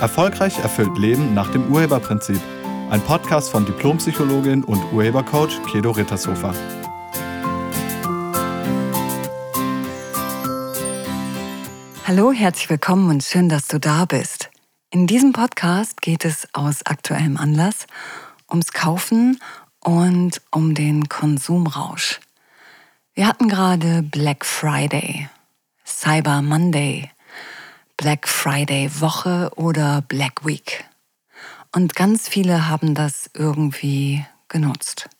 Erfolgreich 0.00 0.58
erfüllt 0.58 0.96
Leben 0.96 1.34
nach 1.34 1.52
dem 1.52 1.70
Urheberprinzip. 1.70 2.40
Ein 2.88 3.02
Podcast 3.02 3.50
von 3.50 3.66
Diplompsychologin 3.66 4.64
und 4.64 4.82
Urhebercoach 4.92 5.60
Kedo 5.70 5.90
Rittershofer. 5.90 6.54
Hallo, 12.06 12.32
herzlich 12.32 12.70
willkommen 12.70 13.10
und 13.10 13.22
schön, 13.22 13.50
dass 13.50 13.68
du 13.68 13.78
da 13.78 14.06
bist. 14.06 14.50
In 14.90 15.06
diesem 15.06 15.32
Podcast 15.32 16.00
geht 16.00 16.24
es 16.24 16.48
aus 16.54 16.84
aktuellem 16.86 17.36
Anlass 17.36 17.86
ums 18.50 18.72
Kaufen 18.72 19.38
und 19.80 20.40
um 20.50 20.74
den 20.74 21.10
Konsumrausch. 21.10 22.20
Wir 23.12 23.28
hatten 23.28 23.48
gerade 23.48 24.02
Black 24.02 24.46
Friday, 24.46 25.28
Cyber 25.84 26.40
Monday, 26.40 27.10
Black 28.00 28.26
Friday 28.28 28.90
Woche 29.02 29.50
oder 29.56 30.00
Black 30.00 30.46
Week. 30.46 30.86
Und 31.70 31.94
ganz 31.94 32.30
viele 32.30 32.66
haben 32.66 32.94
das 32.94 33.28
irgendwie 33.34 34.24
genutzt. 34.48 35.10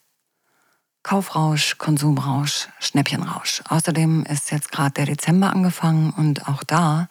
Kaufrausch, 1.03 1.77
Konsumrausch, 1.77 2.69
Schnäppchenrausch. 2.79 3.61
Außerdem 3.69 4.23
ist 4.23 4.49
jetzt 4.49 4.71
gerade 4.71 4.93
der 4.93 5.05
Dezember 5.05 5.51
angefangen 5.51 6.09
und 6.09 6.47
auch 6.47 6.63
da 6.63 7.07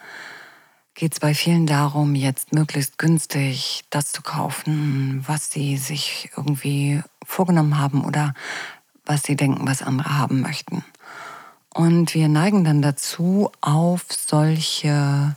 geht 0.95 1.12
es 1.12 1.20
bei 1.20 1.34
vielen 1.34 1.69
darum, 1.69 2.16
jetzt 2.16 2.52
möglichst 2.52 2.98
günstig 2.98 3.84
das 3.91 4.10
zu 4.10 4.23
kaufen, 4.23 5.23
was 5.24 5.52
sie 5.52 5.77
sich 5.77 6.30
irgendwie 6.37 7.01
vorgenommen 7.24 7.79
haben 7.79 8.05
oder 8.05 8.34
was 9.07 9.23
sie 9.23 9.37
denken, 9.37 9.68
was 9.68 9.82
andere 9.82 10.18
haben 10.18 10.41
möchten. 10.41 10.84
Und 11.73 12.12
wir 12.15 12.27
neigen 12.27 12.65
dann 12.65 12.82
dazu, 12.82 13.52
auf 13.60 14.07
solche 14.10 15.37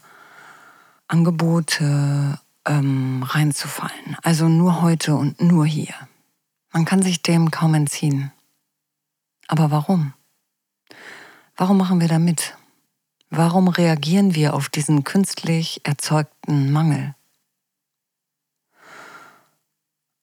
Angebote 1.07 2.39
ähm, 2.65 3.23
reinzufallen. 3.23 4.17
Also 4.23 4.47
nur 4.47 4.81
heute 4.81 5.15
und 5.15 5.41
nur 5.41 5.65
hier. 5.65 5.93
Man 6.71 6.85
kann 6.85 7.01
sich 7.01 7.21
dem 7.21 7.51
kaum 7.51 7.73
entziehen. 7.73 8.31
Aber 9.47 9.71
warum? 9.71 10.13
Warum 11.55 11.77
machen 11.77 12.01
wir 12.01 12.07
da 12.07 12.19
mit? 12.19 12.57
Warum 13.29 13.67
reagieren 13.67 14.35
wir 14.35 14.53
auf 14.53 14.69
diesen 14.69 15.03
künstlich 15.03 15.81
erzeugten 15.83 16.71
Mangel? 16.71 17.15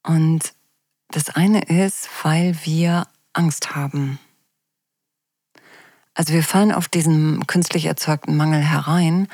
Und 0.02 0.54
das 1.08 1.30
eine 1.30 1.62
ist, 1.62 2.08
weil 2.22 2.56
wir 2.64 3.06
Angst 3.32 3.74
haben. 3.74 4.18
Also 6.14 6.32
wir 6.32 6.42
fallen 6.42 6.72
auf 6.72 6.88
diesen 6.88 7.46
künstlich 7.46 7.86
erzeugten 7.86 8.36
Mangel 8.36 8.60
herein, 8.60 9.28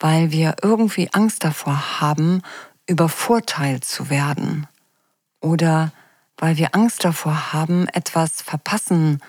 weil 0.00 0.30
wir 0.30 0.56
irgendwie 0.62 1.12
Angst 1.12 1.44
davor 1.44 2.00
haben, 2.00 2.42
übervorteilt 2.86 3.84
zu 3.84 4.10
werden 4.10 4.66
oder 5.40 5.92
weil 6.36 6.56
wir 6.56 6.74
Angst 6.74 7.04
davor 7.04 7.52
haben, 7.52 7.88
etwas 7.88 8.42
verpassen 8.42 9.20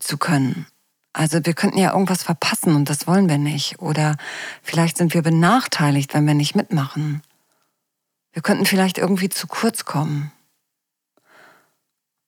zu 0.00 0.18
können. 0.18 0.66
Also 1.12 1.38
wir 1.44 1.54
könnten 1.54 1.78
ja 1.78 1.92
irgendwas 1.92 2.24
verpassen 2.24 2.74
und 2.74 2.90
das 2.90 3.06
wollen 3.06 3.28
wir 3.28 3.38
nicht. 3.38 3.78
Oder 3.78 4.16
vielleicht 4.62 4.96
sind 4.96 5.14
wir 5.14 5.22
benachteiligt, 5.22 6.12
wenn 6.12 6.26
wir 6.26 6.34
nicht 6.34 6.56
mitmachen. 6.56 7.22
Wir 8.32 8.42
könnten 8.42 8.66
vielleicht 8.66 8.98
irgendwie 8.98 9.28
zu 9.28 9.46
kurz 9.46 9.84
kommen. 9.84 10.32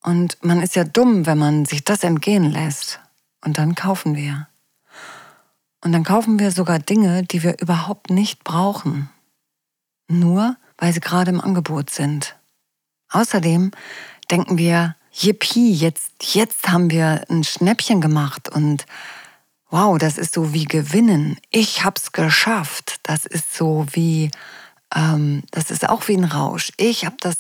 Und 0.03 0.39
man 0.45 0.63
ist 0.63 0.77
ja 0.77 0.85
dumm, 0.85 1.27
wenn 1.27 1.37
man 1.37 1.65
sich 1.65 1.83
das 1.83 2.05
entgehen 2.05 2.45
lässt. 2.45 3.01
Und 3.45 3.59
dann 3.59 3.75
kaufen 3.75 4.15
wir. 4.15 4.47
Und 5.87 5.93
dann 5.93 6.03
kaufen 6.03 6.41
wir 6.41 6.51
sogar 6.51 6.81
Dinge, 6.81 7.23
die 7.23 7.45
wir 7.45 7.61
überhaupt 7.61 8.11
nicht 8.11 8.43
brauchen. 8.43 9.09
Nur 10.09 10.57
weil 10.79 10.93
sie 10.93 10.99
gerade 10.99 11.31
im 11.31 11.41
Angebot 11.41 11.91
sind. 11.91 12.35
Außerdem 13.09 13.71
denken 14.29 14.59
wir, 14.59 14.97
yippie, 15.13 15.73
jetzt, 15.73 16.35
jetzt 16.35 16.67
haben 16.67 16.91
wir 16.91 17.25
ein 17.31 17.45
Schnäppchen 17.45 18.01
gemacht 18.01 18.49
und 18.49 18.85
wow, 19.71 19.97
das 19.97 20.19
ist 20.19 20.35
so 20.35 20.53
wie 20.53 20.65
gewinnen. 20.65 21.39
Ich 21.51 21.85
hab's 21.85 22.11
geschafft. 22.11 22.99
Das 23.05 23.25
ist 23.25 23.55
so 23.55 23.87
wie, 23.93 24.33
ähm, 24.93 25.45
das 25.53 25.71
ist 25.71 25.89
auch 25.89 26.09
wie 26.09 26.17
ein 26.17 26.25
Rausch. 26.25 26.73
Ich 26.79 27.05
habe 27.07 27.17
das 27.21 27.37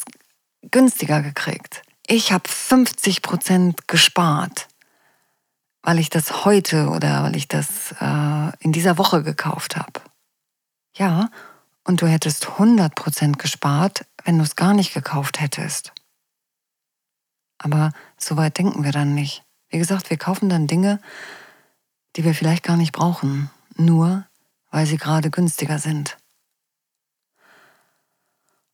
günstiger 0.70 1.20
gekriegt. 1.20 1.82
Ich 2.06 2.30
habe 2.30 2.48
50 2.48 3.22
Prozent 3.22 3.88
gespart 3.88 4.68
weil 5.86 6.00
ich 6.00 6.10
das 6.10 6.44
heute 6.44 6.88
oder 6.88 7.22
weil 7.22 7.36
ich 7.36 7.46
das 7.46 7.94
äh, 8.00 8.52
in 8.58 8.72
dieser 8.72 8.98
Woche 8.98 9.22
gekauft 9.22 9.76
habe. 9.76 10.00
Ja, 10.96 11.30
und 11.84 12.02
du 12.02 12.08
hättest 12.08 12.46
100% 12.46 13.36
gespart, 13.36 14.04
wenn 14.24 14.36
du 14.36 14.42
es 14.42 14.56
gar 14.56 14.74
nicht 14.74 14.92
gekauft 14.92 15.40
hättest. 15.40 15.92
Aber 17.58 17.92
so 18.18 18.36
weit 18.36 18.58
denken 18.58 18.82
wir 18.82 18.90
dann 18.90 19.14
nicht. 19.14 19.44
Wie 19.68 19.78
gesagt, 19.78 20.10
wir 20.10 20.16
kaufen 20.16 20.48
dann 20.48 20.66
Dinge, 20.66 21.00
die 22.16 22.24
wir 22.24 22.34
vielleicht 22.34 22.64
gar 22.64 22.76
nicht 22.76 22.92
brauchen, 22.92 23.48
nur 23.76 24.26
weil 24.72 24.86
sie 24.86 24.96
gerade 24.96 25.30
günstiger 25.30 25.78
sind. 25.78 26.18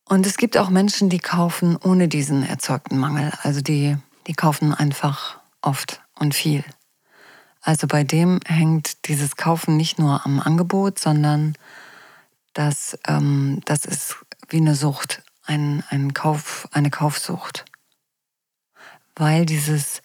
Und 0.09 0.27
es 0.27 0.39
gibt 0.39 0.57
auch 0.57 0.71
Menschen, 0.71 1.11
die 1.11 1.19
kaufen 1.19 1.77
ohne 1.77 2.09
diesen 2.09 2.43
erzeugten 2.43 2.97
Mangel. 2.97 3.33
Also 3.43 3.61
die, 3.61 3.99
die 4.27 4.33
kaufen 4.33 4.73
einfach 4.73 5.39
oft 5.61 6.01
und 6.15 6.35
viel. 6.35 6.65
Also 7.63 7.87
bei 7.87 8.03
dem 8.03 8.41
hängt 8.45 9.07
dieses 9.07 9.37
Kaufen 9.37 9.77
nicht 9.77 9.99
nur 9.99 10.27
am 10.27 10.41
Angebot, 10.41 10.99
sondern 10.99 11.57
das, 12.55 12.99
ähm, 13.07 13.63
das 13.65 13.85
ist 13.85 14.17
wie 14.49 14.59
eine 14.59 14.75
Sucht, 14.75 15.23
ein, 15.47 15.85
ein 15.89 16.13
Kauf, 16.13 16.69
eine 16.73 16.91
Kaufsucht. 16.91 17.65
Weil 19.15 19.47
dieses, 19.47 20.03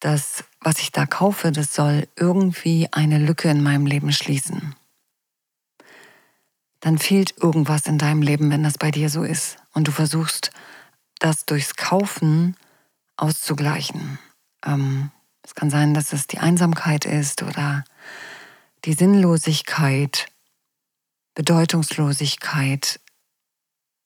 das, 0.00 0.44
was 0.60 0.80
ich 0.80 0.90
da 0.90 1.06
kaufe, 1.06 1.52
das 1.52 1.74
soll 1.74 2.08
irgendwie 2.16 2.88
eine 2.90 3.18
Lücke 3.18 3.48
in 3.50 3.62
meinem 3.62 3.86
Leben 3.86 4.12
schließen. 4.12 4.74
Dann 6.80 6.98
fehlt 6.98 7.38
irgendwas 7.38 7.86
in 7.86 7.98
deinem 7.98 8.22
Leben, 8.22 8.50
wenn 8.50 8.64
das 8.64 8.78
bei 8.78 8.90
dir 8.90 9.10
so 9.10 9.22
ist. 9.22 9.58
Und 9.74 9.86
du 9.86 9.92
versuchst, 9.92 10.50
das 11.18 11.44
durchs 11.44 11.76
Kaufen 11.76 12.56
auszugleichen. 13.16 14.18
Ähm, 14.64 15.10
es 15.50 15.56
kann 15.56 15.68
sein, 15.68 15.94
dass 15.94 16.12
es 16.12 16.28
die 16.28 16.38
Einsamkeit 16.38 17.04
ist 17.04 17.42
oder 17.42 17.82
die 18.84 18.92
Sinnlosigkeit, 18.92 20.28
Bedeutungslosigkeit. 21.34 23.00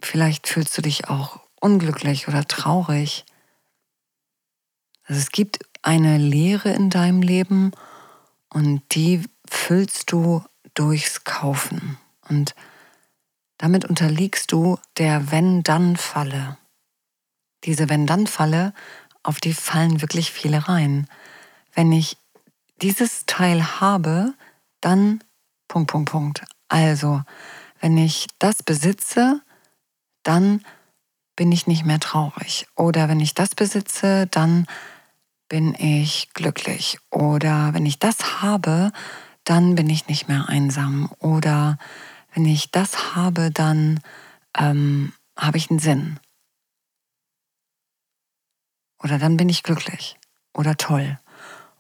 Vielleicht 0.01 0.49
fühlst 0.49 0.79
du 0.79 0.81
dich 0.81 1.11
auch 1.11 1.41
unglücklich 1.61 2.29
oder 2.29 2.47
traurig. 2.47 3.27
Also 5.05 5.21
es 5.21 5.33
gibt 5.33 5.59
eine 5.83 6.17
Leere 6.17 6.71
in 6.71 6.89
deinem 6.89 7.21
Leben 7.21 7.73
und 8.49 8.83
die 8.95 9.23
füllst 9.47 10.13
du 10.13 10.43
durchs 10.73 11.25
Kaufen. 11.25 11.99
Und 12.27 12.55
damit 13.59 13.85
unterliegst 13.85 14.51
du 14.51 14.79
der 14.97 15.31
Wenn-Dann-Falle. 15.31 16.57
Diese 17.65 17.91
Wenn-Dann-Falle, 17.91 18.73
auf 19.23 19.41
die 19.41 19.53
fallen 19.53 20.01
wirklich 20.01 20.33
viele 20.33 20.69
rein 20.69 21.07
wenn 21.75 21.93
ich 21.93 22.17
dieses 22.81 23.27
Teil 23.27 23.81
habe, 23.81 24.35
dann 24.81 25.23
Punkt, 25.69 25.91
Punkt, 25.91 26.11
Punkt. 26.11 26.45
Also, 26.69 27.23
wenn 27.81 27.99
ich 27.99 28.27
das 28.39 28.63
besitze, 28.63 29.41
dann 30.23 30.65
bin 31.37 31.53
ich 31.53 31.67
nicht 31.67 31.85
mehr 31.85 32.01
traurig. 32.01 32.67
Oder 32.77 33.09
wenn 33.09 33.21
ich 33.21 33.35
das 33.35 33.55
besitze, 33.55 34.27
dann 34.29 34.67
bin 35.49 35.75
ich 35.75 36.31
glücklich. 36.33 36.99
Oder 37.11 37.75
wenn 37.75 37.87
ich 37.87 37.99
das 37.99 38.43
habe, 38.43 38.93
dann 39.45 39.75
bin 39.75 39.91
ich 39.91 40.07
nicht 40.09 40.29
mehr 40.29 40.49
einsam. 40.49 41.11
Oder 41.19 41.79
wenn 42.33 42.47
ich 42.47 42.71
das 42.71 43.15
habe, 43.15 43.51
dann 43.51 44.01
ähm, 44.57 45.13
habe 45.37 45.59
ich 45.59 45.71
einen 45.71 45.81
Sinn. 45.81 46.19
Oder 49.03 49.19
dann 49.19 49.37
bin 49.37 49.49
ich 49.49 49.63
glücklich 49.63 50.17
oder 50.55 50.77
toll 50.77 51.19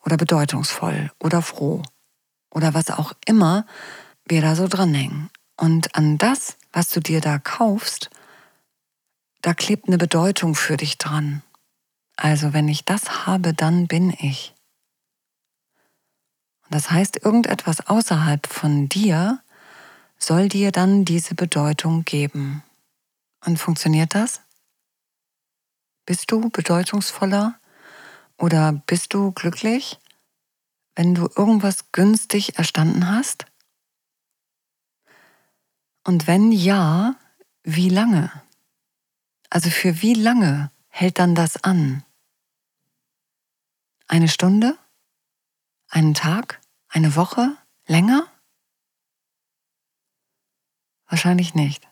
oder 0.05 0.17
bedeutungsvoll 0.17 1.11
oder 1.19 1.43
froh 1.43 1.83
oder 2.51 2.75
was 2.75 2.91
auch 2.91 3.13
immer 3.27 3.67
wir 4.27 4.41
da 4.41 4.55
so 4.55 4.69
dranhängen. 4.69 5.31
Und 5.57 5.95
an 5.95 6.19
das, 6.19 6.57
was 6.73 6.91
du 6.91 7.01
dir 7.01 7.21
da 7.21 7.39
kaufst, 7.39 8.11
da 9.43 9.55
klebt 9.55 9.89
eine 9.89 9.99
Bedeutung 9.99 10.55
für 10.55 10.77
dich 10.77 10.99
dran. 10.99 11.43
Also 12.17 12.53
wenn 12.53 12.69
ich 12.69 12.85
das 12.85 13.27
habe, 13.27 13.53
dann 13.53 13.87
bin 13.87 14.11
ich. 14.11 14.55
Und 16.65 16.75
das 16.75 16.91
heißt, 16.91 17.25
irgendetwas 17.25 17.87
außerhalb 17.87 18.47
von 18.47 18.89
dir 18.89 19.41
soll 20.17 20.49
dir 20.49 20.73
dann 20.73 21.05
diese 21.05 21.35
Bedeutung 21.35 22.05
geben. 22.05 22.63
Und 23.45 23.59
funktioniert 23.59 24.15
das? 24.15 24.41
Bist 26.07 26.31
du 26.31 26.49
bedeutungsvoller 26.49 27.59
oder 28.39 28.73
bist 28.73 29.15
du 29.15 29.33
glücklich, 29.33 29.99
wenn 30.95 31.15
du 31.15 31.29
irgendwas 31.37 31.93
günstig 31.93 32.59
erstanden 32.59 33.09
hast? 33.09 33.47
Und 36.05 36.27
wenn 36.27 36.53
ja, 36.53 37.17
wie 37.63 37.89
lange? 37.89 38.31
Also 39.51 39.71
für 39.71 40.03
wie 40.03 40.15
lange 40.15 40.71
hält 40.89 41.19
dann 41.19 41.35
das 41.35 41.63
an? 41.65 42.05
Eine 44.07 44.29
Stunde? 44.29 44.77
Einen 45.89 46.15
Tag? 46.15 46.61
Eine 46.89 47.17
Woche? 47.17 47.57
Länger? 47.87 48.27
Wahrscheinlich 51.07 51.55
nicht. 51.55 51.89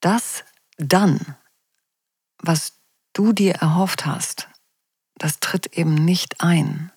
Das 0.00 0.44
dann, 0.76 1.36
was 2.38 2.80
du 3.12 3.32
dir 3.32 3.54
erhofft 3.54 4.04
hast, 4.04 4.48
das 5.18 5.40
tritt 5.40 5.76
eben 5.76 5.94
nicht 5.94 6.40
ein. 6.40 6.92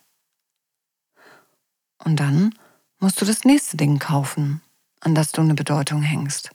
Und 2.03 2.17
dann 2.17 2.53
musst 2.99 3.21
du 3.21 3.25
das 3.25 3.43
nächste 3.43 3.77
Ding 3.77 3.99
kaufen, 3.99 4.61
an 5.01 5.15
das 5.15 5.31
du 5.31 5.41
eine 5.41 5.53
Bedeutung 5.53 6.01
hängst. 6.01 6.51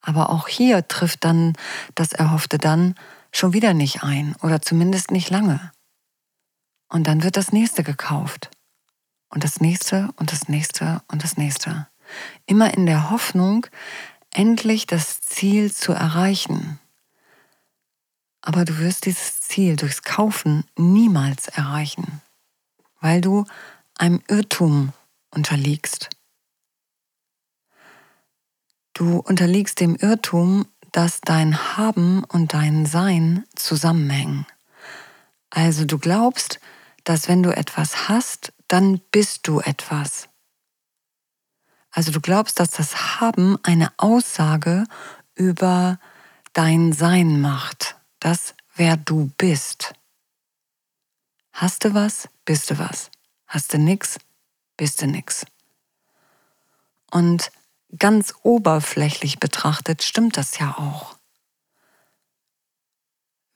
Aber 0.00 0.30
auch 0.30 0.48
hier 0.48 0.86
trifft 0.86 1.24
dann 1.24 1.54
das 1.94 2.12
Erhoffte 2.12 2.58
dann 2.58 2.94
schon 3.32 3.52
wieder 3.52 3.74
nicht 3.74 4.02
ein 4.02 4.36
oder 4.42 4.60
zumindest 4.60 5.10
nicht 5.10 5.30
lange. 5.30 5.72
Und 6.88 7.06
dann 7.06 7.22
wird 7.22 7.36
das 7.36 7.52
nächste 7.52 7.82
gekauft. 7.82 8.50
Und 9.30 9.42
das 9.42 9.60
nächste 9.60 10.10
und 10.16 10.30
das 10.30 10.48
nächste 10.48 11.02
und 11.08 11.24
das 11.24 11.36
nächste. 11.36 11.88
Immer 12.46 12.74
in 12.74 12.86
der 12.86 13.10
Hoffnung, 13.10 13.66
endlich 14.30 14.86
das 14.86 15.20
Ziel 15.20 15.72
zu 15.72 15.92
erreichen. 15.92 16.78
Aber 18.46 18.66
du 18.66 18.76
wirst 18.78 19.06
dieses 19.06 19.40
Ziel 19.40 19.76
durchs 19.76 20.02
Kaufen 20.02 20.64
niemals 20.76 21.48
erreichen, 21.48 22.20
weil 23.00 23.22
du 23.22 23.46
einem 23.96 24.20
Irrtum 24.28 24.92
unterliegst. 25.30 26.10
Du 28.92 29.16
unterliegst 29.20 29.80
dem 29.80 29.96
Irrtum, 29.96 30.66
dass 30.92 31.22
dein 31.22 31.76
Haben 31.78 32.22
und 32.22 32.52
dein 32.52 32.84
Sein 32.84 33.44
zusammenhängen. 33.56 34.46
Also 35.48 35.86
du 35.86 35.96
glaubst, 35.96 36.60
dass 37.04 37.28
wenn 37.28 37.42
du 37.42 37.56
etwas 37.56 38.10
hast, 38.10 38.52
dann 38.68 39.00
bist 39.10 39.48
du 39.48 39.60
etwas. 39.60 40.28
Also 41.90 42.12
du 42.12 42.20
glaubst, 42.20 42.60
dass 42.60 42.72
das 42.72 43.20
Haben 43.20 43.56
eine 43.62 43.90
Aussage 43.96 44.84
über 45.34 45.98
dein 46.52 46.92
Sein 46.92 47.40
macht, 47.40 47.96
das, 48.24 48.54
wer 48.74 48.96
du 48.96 49.30
bist. 49.36 49.94
Hast 51.52 51.84
du 51.84 51.94
was, 51.94 52.28
bist 52.44 52.70
du 52.70 52.78
was. 52.78 53.10
Hast 53.46 53.74
du 53.74 53.78
nix, 53.78 54.18
bist 54.76 55.02
du 55.02 55.06
nix. 55.06 55.44
Und 57.10 57.52
ganz 57.98 58.34
oberflächlich 58.42 59.38
betrachtet 59.38 60.02
stimmt 60.02 60.36
das 60.36 60.58
ja 60.58 60.76
auch. 60.78 61.16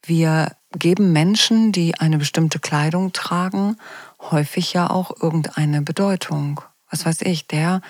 Wir 0.04 0.56
geben 0.72 1.12
Menschen, 1.12 1.72
die 1.72 1.98
eine 1.98 2.18
bestimmte 2.18 2.58
Kleidung 2.58 3.12
tragen, 3.12 3.76
häufig 4.20 4.72
ja 4.74 4.90
auch 4.90 5.10
irgendeine 5.20 5.82
Bedeutung. 5.82 6.60
Was 6.90 7.04
weiß 7.04 7.22
ich, 7.22 7.46
der, 7.46 7.80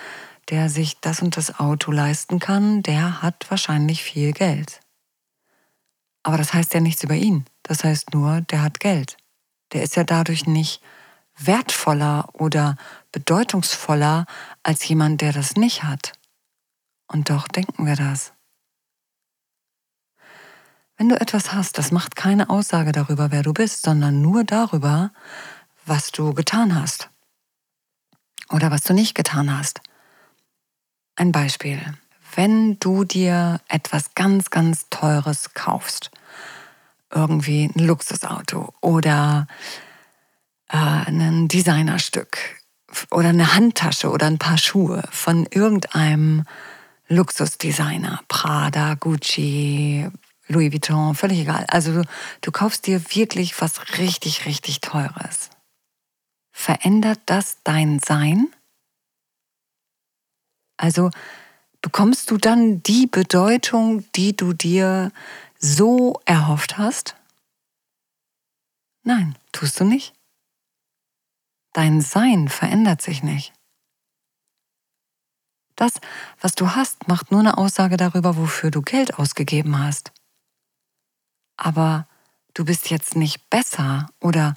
der 0.48 0.70
sich 0.70 0.98
das 1.00 1.22
und 1.22 1.36
das 1.36 1.58
Auto 1.58 1.90
leisten 1.90 2.38
kann, 2.38 2.82
der 2.82 3.20
hat 3.20 3.46
wahrscheinlich 3.50 4.02
viel 4.02 4.32
Geld. 4.32 4.81
Aber 6.28 6.36
das 6.36 6.52
heißt 6.52 6.75
ja 6.75 6.80
nichts 6.80 7.02
über 7.02 7.14
ihn. 7.14 7.46
Das 7.62 7.84
heißt 7.84 8.12
nur, 8.12 8.42
der 8.42 8.60
hat 8.60 8.80
Geld. 8.80 9.16
Der 9.72 9.82
ist 9.82 9.96
ja 9.96 10.04
dadurch 10.04 10.46
nicht 10.46 10.82
wertvoller 11.38 12.28
oder 12.34 12.76
bedeutungsvoller 13.12 14.26
als 14.62 14.86
jemand, 14.86 15.22
der 15.22 15.32
das 15.32 15.56
nicht 15.56 15.84
hat. 15.84 16.12
Und 17.06 17.30
doch 17.30 17.48
denken 17.48 17.86
wir 17.86 17.96
das. 17.96 18.34
Wenn 20.98 21.08
du 21.08 21.19
etwas 21.19 21.54
hast, 21.54 21.78
das 21.78 21.92
macht 21.92 22.14
keine 22.14 22.50
Aussage 22.50 22.92
darüber, 22.92 23.31
wer 23.31 23.42
du 23.42 23.54
bist, 23.54 23.81
sondern 23.81 24.20
nur 24.20 24.44
darüber, 24.44 25.12
was 25.86 26.12
du 26.12 26.34
getan 26.34 26.78
hast 26.78 27.08
oder 28.50 28.70
was 28.70 28.82
du 28.82 28.92
nicht 28.92 29.14
getan 29.14 29.56
hast. 29.56 29.81
Ein 31.16 31.32
Beispiel. 31.32 31.81
Wenn 32.34 32.78
du 32.81 33.04
dir 33.04 33.62
etwas 33.69 34.14
ganz, 34.14 34.50
ganz 34.50 34.90
Teures 34.90 35.54
kaufst, 35.54 36.10
irgendwie 37.12 37.70
ein 37.75 37.87
Luxusauto 37.87 38.72
oder 38.81 39.46
äh, 40.69 40.76
ein 40.76 41.49
Designerstück 41.49 42.38
oder 43.10 43.31
eine 43.31 43.55
Handtasche 43.55 44.10
oder 44.10 44.26
ein 44.26 44.38
paar 44.38 44.58
Schuhe 44.58 45.02
von 45.10 45.46
irgendeinem 45.50 46.44
Luxusdesigner, 47.08 48.20
Prada, 48.28 48.94
Gucci, 48.94 50.08
Louis 50.49 50.72
Vuitton, 50.72 51.14
völlig 51.14 51.40
egal. 51.40 51.64
Also 51.69 51.93
du, 51.93 52.08
du 52.40 52.52
kaufst 52.52 52.87
dir 52.87 53.00
wirklich 53.14 53.60
was 53.60 53.99
richtig, 53.99 54.46
richtig 54.46 54.81
Teures. 54.81 55.50
Verändert 56.52 57.20
das 57.26 57.58
dein 57.64 57.99
Sein? 57.99 58.49
Also 60.76 61.10
bekommst 61.82 62.31
du 62.31 62.37
dann 62.37 62.82
die 62.82 63.06
Bedeutung, 63.06 64.05
die 64.12 64.37
du 64.37 64.52
dir 64.52 65.12
so 65.58 66.20
erhofft 66.25 66.78
hast? 66.78 67.16
Nein, 69.02 69.37
tust 69.52 69.81
du 69.81 69.84
nicht. 69.84 70.14
Dein 71.72 72.00
Sein 72.00 72.49
verändert 72.49 73.02
sich 73.02 73.22
nicht. 73.22 73.52
Das, 75.76 75.93
was 76.40 76.55
du 76.55 76.75
hast, 76.75 77.06
macht 77.06 77.31
nur 77.31 77.40
eine 77.40 77.56
Aussage 77.56 77.96
darüber, 77.96 78.37
wofür 78.37 78.70
du 78.70 78.82
Geld 78.82 79.19
ausgegeben 79.19 79.78
hast. 79.78 80.12
Aber 81.56 82.08
du 82.55 82.64
bist 82.64 82.90
jetzt 82.90 83.14
nicht 83.14 83.49
besser 83.49 84.08
oder 84.20 84.55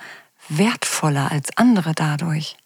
wertvoller 0.49 1.31
als 1.31 1.55
andere 1.57 1.93
dadurch. 1.93 2.57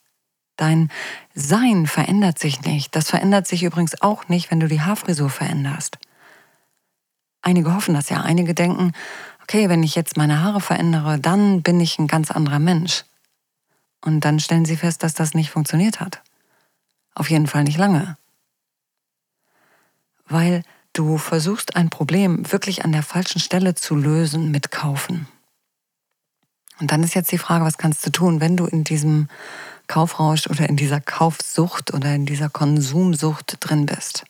Dein 0.55 0.89
Sein 1.33 1.85
verändert 1.85 2.39
sich 2.39 2.61
nicht. 2.61 2.95
Das 2.95 3.09
verändert 3.09 3.45
sich 3.45 3.63
übrigens 3.63 4.01
auch 4.01 4.29
nicht, 4.29 4.51
wenn 4.51 4.61
du 4.61 4.69
die 4.69 4.81
Haarfrisur 4.81 5.29
veränderst. 5.29 5.97
Einige 7.45 7.73
hoffen 7.73 7.93
das 7.93 8.09
ja. 8.09 8.21
Einige 8.21 8.53
denken, 8.53 8.91
okay, 9.41 9.69
wenn 9.69 9.83
ich 9.83 9.95
jetzt 9.95 10.17
meine 10.17 10.43
Haare 10.43 10.59
verändere, 10.59 11.17
dann 11.17 11.61
bin 11.61 11.79
ich 11.79 11.97
ein 11.97 12.07
ganz 12.07 12.29
anderer 12.29 12.59
Mensch. 12.59 13.05
Und 14.01 14.25
dann 14.25 14.41
stellen 14.41 14.65
sie 14.65 14.75
fest, 14.75 15.01
dass 15.01 15.13
das 15.13 15.33
nicht 15.33 15.49
funktioniert 15.49 16.01
hat. 16.01 16.21
Auf 17.13 17.29
jeden 17.29 17.47
Fall 17.47 17.63
nicht 17.63 17.77
lange 17.77 18.17
weil 20.27 20.63
du 20.93 21.17
versuchst, 21.17 21.75
ein 21.75 21.89
Problem 21.89 22.51
wirklich 22.51 22.83
an 22.83 22.91
der 22.91 23.03
falschen 23.03 23.39
Stelle 23.39 23.75
zu 23.75 23.95
lösen 23.95 24.51
mit 24.51 24.71
Kaufen. 24.71 25.27
Und 26.79 26.91
dann 26.91 27.03
ist 27.03 27.15
jetzt 27.15 27.31
die 27.31 27.37
Frage, 27.37 27.63
was 27.63 27.77
kannst 27.77 28.05
du 28.05 28.11
tun, 28.11 28.41
wenn 28.41 28.57
du 28.57 28.65
in 28.65 28.83
diesem 28.83 29.29
Kaufrausch 29.87 30.47
oder 30.47 30.67
in 30.67 30.75
dieser 30.75 30.99
Kaufsucht 30.99 31.93
oder 31.93 32.13
in 32.15 32.25
dieser 32.25 32.49
Konsumsucht 32.49 33.57
drin 33.59 33.85
bist. 33.85 34.25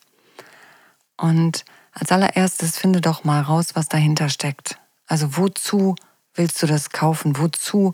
Und 1.18 1.66
als 1.96 2.12
allererstes 2.12 2.78
finde 2.78 3.02
doch 3.02 3.24
mal 3.24 3.42
raus, 3.42 3.70
was 3.74 3.88
dahinter 3.88 4.30
steckt. 4.30 4.78
Also 5.08 5.38
wozu 5.38 5.96
willst 6.34 6.62
du 6.62 6.68
das 6.68 6.90
kaufen? 6.90 7.38
Wozu 7.38 7.94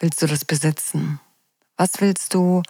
willst 0.00 0.20
du 0.20 0.26
das 0.26 0.44
besitzen? 0.44 1.20
Was 1.76 2.00
willst 2.00 2.34
du, 2.34 2.62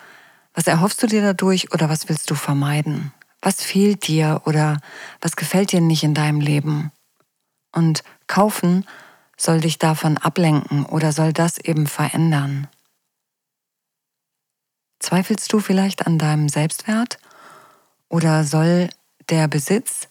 was 0.52 0.66
erhoffst 0.66 1.02
du 1.02 1.06
dir 1.06 1.22
dadurch 1.22 1.72
oder 1.72 1.88
was 1.88 2.10
willst 2.10 2.30
du 2.30 2.34
vermeiden? 2.34 3.12
Was 3.40 3.62
fehlt 3.62 4.06
dir 4.06 4.42
oder 4.44 4.80
was 5.22 5.34
gefällt 5.34 5.72
dir 5.72 5.80
nicht 5.80 6.02
in 6.04 6.12
deinem 6.12 6.40
Leben? 6.40 6.92
Und 7.72 8.04
kaufen 8.26 8.84
soll 9.38 9.60
dich 9.60 9.78
davon 9.78 10.18
ablenken 10.18 10.84
oder 10.84 11.12
soll 11.12 11.32
das 11.32 11.56
eben 11.58 11.86
verändern? 11.86 12.68
Zweifelst 14.98 15.50
du 15.52 15.60
vielleicht 15.60 16.06
an 16.06 16.18
deinem 16.18 16.50
Selbstwert 16.50 17.18
oder 18.10 18.44
soll 18.44 18.90
der 19.30 19.48
Besitz 19.48 20.08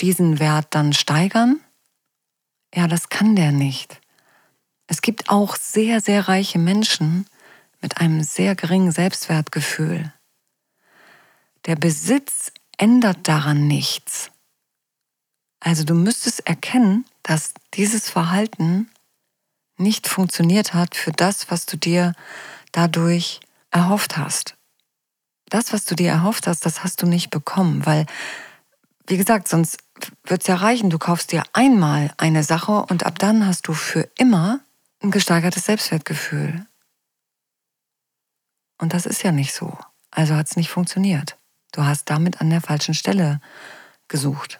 diesen 0.00 0.38
Wert 0.38 0.68
dann 0.70 0.92
steigern? 0.92 1.60
Ja, 2.74 2.86
das 2.88 3.08
kann 3.08 3.36
der 3.36 3.52
nicht. 3.52 4.00
Es 4.86 5.02
gibt 5.02 5.30
auch 5.30 5.56
sehr, 5.56 6.00
sehr 6.00 6.28
reiche 6.28 6.58
Menschen 6.58 7.26
mit 7.80 7.98
einem 7.98 8.22
sehr 8.22 8.54
geringen 8.54 8.92
Selbstwertgefühl. 8.92 10.12
Der 11.66 11.76
Besitz 11.76 12.52
ändert 12.78 13.26
daran 13.26 13.66
nichts. 13.66 14.30
Also 15.60 15.84
du 15.84 15.94
müsstest 15.94 16.46
erkennen, 16.46 17.04
dass 17.22 17.54
dieses 17.74 18.08
Verhalten 18.08 18.90
nicht 19.78 20.08
funktioniert 20.08 20.74
hat 20.74 20.94
für 20.94 21.12
das, 21.12 21.50
was 21.50 21.66
du 21.66 21.76
dir 21.76 22.14
dadurch 22.72 23.40
erhofft 23.70 24.16
hast. 24.16 24.56
Das, 25.48 25.72
was 25.72 25.84
du 25.84 25.94
dir 25.94 26.10
erhofft 26.10 26.46
hast, 26.46 26.64
das 26.66 26.82
hast 26.82 27.02
du 27.02 27.06
nicht 27.06 27.30
bekommen, 27.30 27.86
weil, 27.86 28.06
wie 29.06 29.16
gesagt, 29.16 29.48
sonst 29.48 29.78
wird 30.24 30.42
es 30.42 30.46
ja 30.46 30.56
reichen, 30.56 30.90
du 30.90 30.98
kaufst 30.98 31.32
dir 31.32 31.44
einmal 31.52 32.12
eine 32.16 32.42
Sache 32.42 32.84
und 32.88 33.04
ab 33.06 33.18
dann 33.18 33.46
hast 33.46 33.68
du 33.68 33.72
für 33.72 34.08
immer 34.18 34.60
ein 35.02 35.10
gesteigertes 35.10 35.64
Selbstwertgefühl. 35.64 36.66
Und 38.78 38.92
das 38.92 39.06
ist 39.06 39.22
ja 39.22 39.32
nicht 39.32 39.54
so. 39.54 39.76
Also 40.10 40.34
hat 40.34 40.46
es 40.48 40.56
nicht 40.56 40.70
funktioniert. 40.70 41.36
Du 41.72 41.84
hast 41.84 42.10
damit 42.10 42.40
an 42.40 42.50
der 42.50 42.60
falschen 42.60 42.94
Stelle 42.94 43.40
gesucht. 44.08 44.58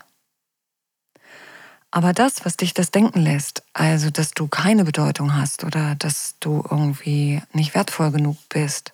Aber 1.91 2.13
das, 2.13 2.45
was 2.45 2.57
dich 2.57 2.75
das 2.75 2.91
denken 2.91 3.21
lässt, 3.21 3.63
also 3.73 4.11
dass 4.11 4.33
du 4.33 4.49
keine 4.49 4.85
Bedeutung 4.85 5.35
hast 5.35 5.65
oder 5.65 5.95
dass 5.95 6.35
du 6.41 6.63
irgendwie 6.71 7.43
nicht 7.53 7.75
wertvoll 7.75 8.11
genug 8.11 8.37
bist, 8.49 8.93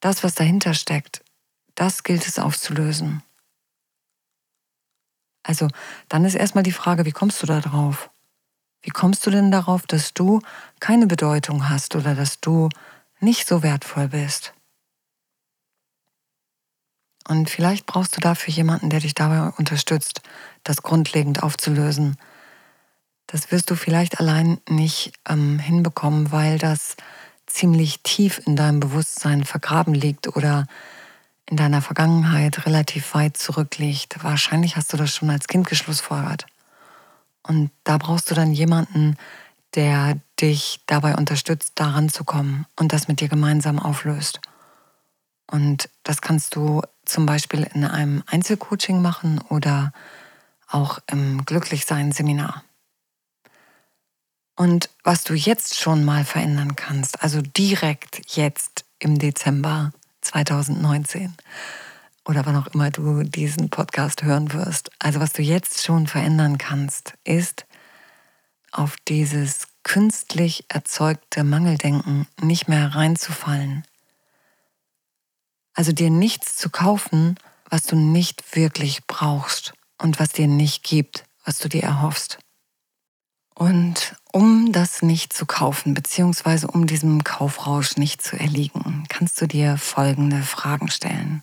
das, 0.00 0.22
was 0.22 0.34
dahinter 0.34 0.74
steckt, 0.74 1.24
das 1.74 2.04
gilt 2.04 2.26
es 2.26 2.38
aufzulösen. 2.38 3.22
Also 5.46 5.68
dann 6.08 6.24
ist 6.24 6.34
erstmal 6.34 6.64
die 6.64 6.72
Frage, 6.72 7.04
wie 7.04 7.12
kommst 7.12 7.40
du 7.42 7.46
da 7.46 7.60
drauf? 7.60 8.10
Wie 8.82 8.90
kommst 8.90 9.24
du 9.26 9.30
denn 9.30 9.50
darauf, 9.50 9.86
dass 9.86 10.12
du 10.12 10.40
keine 10.80 11.06
Bedeutung 11.06 11.68
hast 11.68 11.94
oder 11.94 12.14
dass 12.14 12.40
du 12.40 12.68
nicht 13.20 13.46
so 13.46 13.62
wertvoll 13.62 14.08
bist? 14.08 14.52
Und 17.28 17.48
vielleicht 17.50 17.86
brauchst 17.86 18.16
du 18.16 18.20
dafür 18.20 18.52
jemanden, 18.52 18.90
der 18.90 19.00
dich 19.00 19.14
dabei 19.14 19.48
unterstützt, 19.56 20.22
das 20.64 20.82
grundlegend 20.82 21.42
aufzulösen. 21.42 22.16
Das 23.26 23.50
wirst 23.50 23.70
du 23.70 23.74
vielleicht 23.74 24.20
allein 24.20 24.58
nicht 24.68 25.12
ähm, 25.28 25.58
hinbekommen, 25.58 26.30
weil 26.30 26.58
das 26.58 26.96
ziemlich 27.46 28.02
tief 28.02 28.40
in 28.46 28.54
deinem 28.54 28.80
Bewusstsein 28.80 29.44
vergraben 29.44 29.94
liegt 29.94 30.36
oder 30.36 30.66
in 31.46 31.56
deiner 31.56 31.80
Vergangenheit 31.80 32.66
relativ 32.66 33.14
weit 33.14 33.36
zurückliegt. 33.36 34.22
Wahrscheinlich 34.22 34.76
hast 34.76 34.92
du 34.92 34.96
das 34.96 35.14
schon 35.14 35.30
als 35.30 35.46
Kind 35.46 35.68
geschlussfolgert. 35.68 36.46
Und 37.42 37.70
da 37.84 37.98
brauchst 37.98 38.30
du 38.30 38.34
dann 38.34 38.52
jemanden, 38.52 39.16
der 39.74 40.18
dich 40.40 40.80
dabei 40.86 41.14
unterstützt, 41.14 41.72
daran 41.76 42.08
zu 42.08 42.24
kommen 42.24 42.66
und 42.76 42.92
das 42.92 43.08
mit 43.08 43.20
dir 43.20 43.28
gemeinsam 43.28 43.78
auflöst. 43.78 44.40
Und 45.46 45.88
das 46.02 46.20
kannst 46.20 46.56
du 46.56 46.82
zum 47.04 47.26
Beispiel 47.26 47.68
in 47.74 47.84
einem 47.84 48.24
Einzelcoaching 48.26 49.00
machen 49.00 49.40
oder 49.48 49.92
auch 50.68 50.98
im 51.06 51.44
Glücklichsein-Seminar. 51.44 52.64
Und 54.56 54.90
was 55.04 55.22
du 55.22 55.34
jetzt 55.34 55.78
schon 55.78 56.04
mal 56.04 56.24
verändern 56.24 56.74
kannst, 56.74 57.22
also 57.22 57.42
direkt 57.42 58.34
jetzt 58.34 58.86
im 58.98 59.18
Dezember 59.18 59.92
2019 60.26 61.34
oder 62.24 62.44
wann 62.44 62.56
auch 62.56 62.66
immer 62.68 62.90
du 62.90 63.22
diesen 63.22 63.70
Podcast 63.70 64.22
hören 64.22 64.52
wirst, 64.52 64.90
also 64.98 65.20
was 65.20 65.32
du 65.32 65.42
jetzt 65.42 65.84
schon 65.84 66.06
verändern 66.06 66.58
kannst, 66.58 67.14
ist 67.24 67.66
auf 68.72 68.96
dieses 69.08 69.68
künstlich 69.84 70.64
erzeugte 70.68 71.44
Mangeldenken 71.44 72.26
nicht 72.40 72.68
mehr 72.68 72.94
reinzufallen. 72.94 73.84
Also 75.74 75.92
dir 75.92 76.10
nichts 76.10 76.56
zu 76.56 76.70
kaufen, 76.70 77.36
was 77.70 77.84
du 77.84 77.96
nicht 77.96 78.56
wirklich 78.56 79.06
brauchst 79.06 79.74
und 79.98 80.18
was 80.18 80.30
dir 80.30 80.48
nicht 80.48 80.82
gibt, 80.82 81.24
was 81.44 81.58
du 81.58 81.68
dir 81.68 81.82
erhoffst. 81.82 82.38
Und 83.54 84.16
um 84.36 84.70
das 84.70 85.00
nicht 85.00 85.32
zu 85.32 85.46
kaufen, 85.46 85.94
beziehungsweise 85.94 86.66
um 86.66 86.86
diesem 86.86 87.24
Kaufrausch 87.24 87.96
nicht 87.96 88.20
zu 88.20 88.38
erliegen, 88.38 89.04
kannst 89.08 89.40
du 89.40 89.46
dir 89.46 89.78
folgende 89.78 90.42
Fragen 90.42 90.90
stellen. 90.90 91.42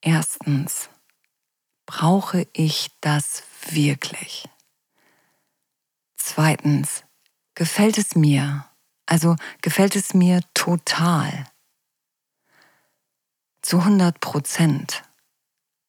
Erstens, 0.00 0.88
brauche 1.84 2.46
ich 2.54 2.90
das 3.02 3.42
wirklich? 3.70 4.48
Zweitens, 6.16 7.04
gefällt 7.54 7.98
es 7.98 8.14
mir? 8.14 8.64
Also 9.04 9.36
gefällt 9.60 9.94
es 9.94 10.14
mir 10.14 10.40
total? 10.54 11.44
zu 13.60 13.80
100 13.80 14.20
Prozent. 14.20 15.02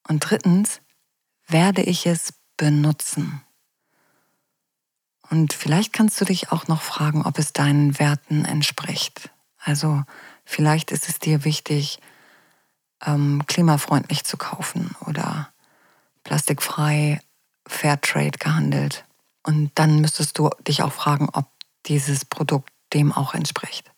Und 0.09 0.29
drittens, 0.29 0.81
werde 1.47 1.81
ich 1.81 2.05
es 2.05 2.33
benutzen? 2.57 3.41
Und 5.29 5.53
vielleicht 5.53 5.93
kannst 5.93 6.19
du 6.19 6.25
dich 6.25 6.51
auch 6.51 6.67
noch 6.67 6.81
fragen, 6.81 7.25
ob 7.25 7.37
es 7.37 7.53
deinen 7.53 7.99
Werten 7.99 8.45
entspricht. 8.45 9.29
Also 9.59 10.03
vielleicht 10.43 10.91
ist 10.91 11.07
es 11.07 11.19
dir 11.19 11.45
wichtig, 11.45 11.99
ähm, 13.05 13.43
klimafreundlich 13.47 14.23
zu 14.23 14.37
kaufen 14.37 14.95
oder 15.05 15.49
plastikfrei, 16.23 17.21
Fairtrade 17.67 18.37
gehandelt. 18.39 19.05
Und 19.43 19.71
dann 19.75 20.01
müsstest 20.01 20.37
du 20.37 20.49
dich 20.67 20.81
auch 20.81 20.93
fragen, 20.93 21.29
ob 21.31 21.47
dieses 21.85 22.25
Produkt 22.25 22.71
dem 22.93 23.11
auch 23.11 23.33
entspricht. 23.33 23.91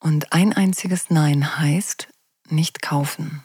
Und 0.00 0.32
ein 0.32 0.52
einziges 0.52 1.10
Nein 1.10 1.58
heißt, 1.58 2.08
nicht 2.50 2.82
kaufen. 2.82 3.42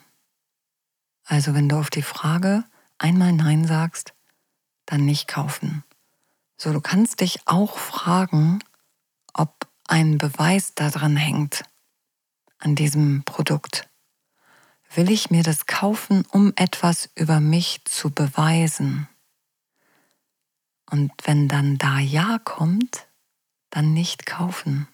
Also 1.24 1.54
wenn 1.54 1.68
du 1.68 1.76
auf 1.76 1.90
die 1.90 2.02
Frage 2.02 2.64
einmal 2.98 3.32
Nein 3.32 3.64
sagst, 3.64 4.12
dann 4.86 5.04
nicht 5.04 5.28
kaufen. 5.28 5.84
So, 6.62 6.74
du 6.74 6.82
kannst 6.82 7.22
dich 7.22 7.40
auch 7.46 7.78
fragen, 7.78 8.58
ob 9.32 9.66
ein 9.88 10.18
Beweis 10.18 10.74
daran 10.74 11.16
hängt, 11.16 11.62
an 12.58 12.74
diesem 12.74 13.22
Produkt. 13.24 13.88
Will 14.94 15.10
ich 15.10 15.30
mir 15.30 15.42
das 15.42 15.64
kaufen, 15.64 16.26
um 16.30 16.52
etwas 16.56 17.08
über 17.14 17.40
mich 17.40 17.80
zu 17.86 18.10
beweisen? 18.10 19.08
Und 20.90 21.10
wenn 21.24 21.48
dann 21.48 21.78
da 21.78 21.98
Ja 21.98 22.38
kommt, 22.38 23.06
dann 23.70 23.94
nicht 23.94 24.26
kaufen. 24.26 24.86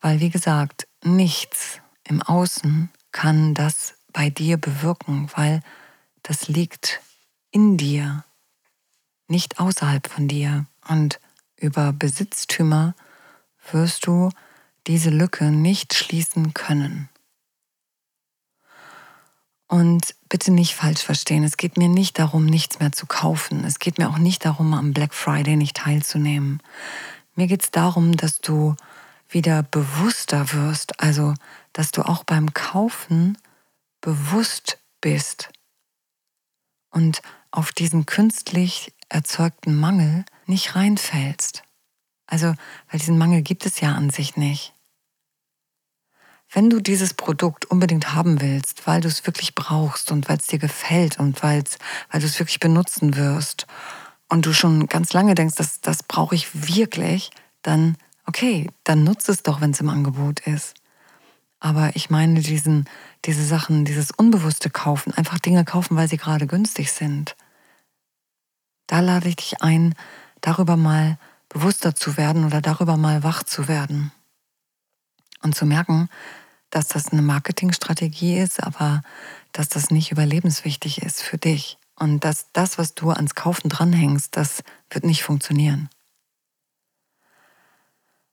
Weil, 0.00 0.20
wie 0.20 0.30
gesagt, 0.30 0.88
nichts 1.04 1.82
im 2.04 2.22
Außen 2.22 2.88
kann 3.12 3.52
das 3.52 3.98
bei 4.14 4.30
dir 4.30 4.56
bewirken, 4.56 5.30
weil 5.34 5.60
das 6.22 6.48
liegt 6.48 7.02
in 7.50 7.76
dir, 7.76 8.24
nicht 9.28 9.58
außerhalb 9.58 10.06
von 10.06 10.28
dir. 10.28 10.66
Und 10.88 11.20
über 11.56 11.92
Besitztümer 11.92 12.94
wirst 13.70 14.06
du 14.06 14.30
diese 14.86 15.10
Lücke 15.10 15.50
nicht 15.50 15.94
schließen 15.94 16.54
können. 16.54 17.08
Und 19.68 20.14
bitte 20.28 20.52
nicht 20.52 20.74
falsch 20.76 21.02
verstehen, 21.02 21.42
es 21.42 21.56
geht 21.56 21.76
mir 21.76 21.88
nicht 21.88 22.20
darum, 22.20 22.46
nichts 22.46 22.78
mehr 22.78 22.92
zu 22.92 23.06
kaufen. 23.06 23.64
Es 23.64 23.80
geht 23.80 23.98
mir 23.98 24.08
auch 24.08 24.18
nicht 24.18 24.44
darum, 24.44 24.74
am 24.74 24.92
Black 24.92 25.12
Friday 25.12 25.56
nicht 25.56 25.76
teilzunehmen. 25.76 26.62
Mir 27.34 27.48
geht 27.48 27.64
es 27.64 27.70
darum, 27.72 28.16
dass 28.16 28.40
du 28.40 28.76
wieder 29.28 29.64
bewusster 29.64 30.52
wirst, 30.52 31.00
also 31.00 31.34
dass 31.72 31.90
du 31.90 32.02
auch 32.02 32.22
beim 32.22 32.54
Kaufen 32.54 33.36
bewusst 34.00 34.78
bist 35.00 35.50
und 36.90 37.20
auf 37.50 37.72
diesen 37.72 38.06
künstlich 38.06 38.92
erzeugten 39.08 39.78
Mangel 39.78 40.24
nicht 40.46 40.74
reinfällst. 40.76 41.62
Also, 42.26 42.54
weil 42.90 43.00
diesen 43.00 43.18
Mangel 43.18 43.42
gibt 43.42 43.66
es 43.66 43.80
ja 43.80 43.94
an 43.94 44.10
sich 44.10 44.36
nicht. 44.36 44.72
Wenn 46.50 46.70
du 46.70 46.80
dieses 46.80 47.14
Produkt 47.14 47.64
unbedingt 47.64 48.14
haben 48.14 48.40
willst, 48.40 48.86
weil 48.86 49.00
du 49.00 49.08
es 49.08 49.26
wirklich 49.26 49.54
brauchst 49.54 50.12
und 50.12 50.28
weil 50.28 50.38
es 50.38 50.46
dir 50.46 50.58
gefällt 50.58 51.18
und 51.18 51.42
weil 51.42 51.62
du 51.62 52.18
es 52.18 52.38
wirklich 52.38 52.60
benutzen 52.60 53.16
wirst 53.16 53.66
und 54.28 54.46
du 54.46 54.52
schon 54.52 54.86
ganz 54.86 55.12
lange 55.12 55.34
denkst, 55.34 55.56
das, 55.56 55.80
das 55.80 56.02
brauche 56.02 56.34
ich 56.34 56.68
wirklich, 56.68 57.30
dann 57.62 57.96
okay, 58.26 58.68
dann 58.84 59.04
nutzt 59.04 59.28
es 59.28 59.42
doch, 59.42 59.60
wenn 59.60 59.70
es 59.70 59.80
im 59.80 59.88
Angebot 59.88 60.40
ist. 60.40 60.74
Aber 61.58 61.90
ich 61.94 62.10
meine 62.10 62.40
diesen, 62.40 62.86
diese 63.24 63.44
Sachen, 63.44 63.84
dieses 63.84 64.10
unbewusste 64.10 64.68
Kaufen, 64.68 65.14
einfach 65.14 65.38
Dinge 65.38 65.64
kaufen, 65.64 65.96
weil 65.96 66.08
sie 66.08 66.18
gerade 66.18 66.46
günstig 66.46 66.92
sind. 66.92 67.34
Da 68.86 69.00
lade 69.00 69.28
ich 69.28 69.36
dich 69.36 69.62
ein, 69.62 69.94
darüber 70.40 70.76
mal 70.76 71.18
bewusster 71.48 71.94
zu 71.94 72.16
werden 72.16 72.44
oder 72.44 72.60
darüber 72.60 72.96
mal 72.96 73.22
wach 73.22 73.42
zu 73.42 73.68
werden. 73.68 74.12
Und 75.42 75.54
zu 75.54 75.66
merken, 75.66 76.08
dass 76.70 76.88
das 76.88 77.12
eine 77.12 77.22
Marketingstrategie 77.22 78.38
ist, 78.38 78.62
aber 78.62 79.02
dass 79.52 79.68
das 79.68 79.90
nicht 79.90 80.12
überlebenswichtig 80.12 81.02
ist 81.02 81.22
für 81.22 81.38
dich. 81.38 81.78
Und 81.94 82.24
dass 82.24 82.52
das, 82.52 82.78
was 82.78 82.94
du 82.94 83.10
ans 83.10 83.34
Kaufen 83.34 83.68
dranhängst, 83.68 84.36
das 84.36 84.62
wird 84.90 85.04
nicht 85.04 85.22
funktionieren. 85.22 85.88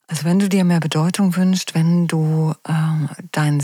Also 0.08 0.26
wenn 0.26 0.40
du 0.40 0.50
dir 0.50 0.64
mehr 0.66 0.82
Bedeutung 0.82 1.36
wünschst, 1.36 1.74
wenn 1.74 2.08
du 2.08 2.54
äh, 2.66 3.24
dein 3.32 3.62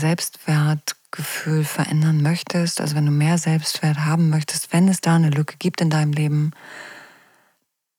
Selbstwertgefühl 1.10 1.64
verändern 1.64 2.22
möchtest, 2.22 2.80
also 2.80 2.94
wenn 2.94 3.06
du 3.06 3.12
mehr 3.12 3.38
Selbstwert 3.38 3.98
haben 3.98 4.30
möchtest, 4.30 4.72
wenn 4.72 4.88
es 4.88 5.00
da 5.00 5.16
eine 5.16 5.30
Lücke 5.30 5.56
gibt 5.58 5.80
in 5.80 5.90
deinem 5.90 6.12
Leben, 6.12 6.52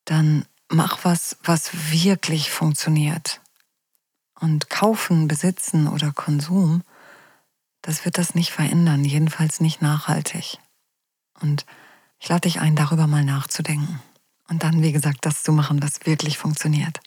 dann 0.05 0.45
mach 0.69 1.03
was, 1.03 1.37
was 1.43 1.91
wirklich 1.91 2.51
funktioniert. 2.51 3.41
Und 4.39 4.69
kaufen, 4.69 5.27
besitzen 5.27 5.87
oder 5.87 6.11
Konsum, 6.11 6.83
das 7.81 8.05
wird 8.05 8.17
das 8.17 8.33
nicht 8.33 8.51
verändern, 8.51 9.03
jedenfalls 9.03 9.59
nicht 9.59 9.81
nachhaltig. 9.81 10.57
Und 11.41 11.65
ich 12.19 12.29
lade 12.29 12.41
dich 12.41 12.59
ein, 12.59 12.75
darüber 12.75 13.07
mal 13.07 13.23
nachzudenken. 13.23 13.99
Und 14.51 14.63
dann, 14.63 14.83
wie 14.83 14.91
gesagt, 14.91 15.19
das 15.21 15.43
zu 15.43 15.53
machen, 15.53 15.81
was 15.81 16.05
wirklich 16.05 16.37
funktioniert. 16.37 16.99